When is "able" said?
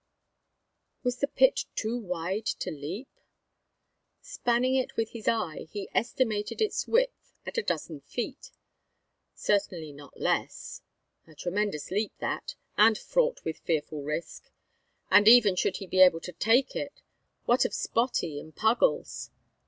16.01-16.21